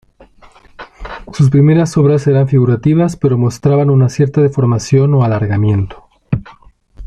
Sus 1.31 1.51
primeras 1.51 1.95
obras 1.95 2.25
eran 2.25 2.47
figurativas 2.47 3.15
pero 3.15 3.37
mostraban 3.37 3.91
una 3.91 4.09
cierta 4.09 4.41
deformación 4.41 5.13
o 5.13 5.23
alargamiento. 5.23 6.05